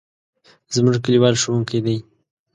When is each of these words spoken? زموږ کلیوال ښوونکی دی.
زموږ 0.75 0.95
کلیوال 1.05 1.35
ښوونکی 1.41 1.79
دی. 1.85 1.97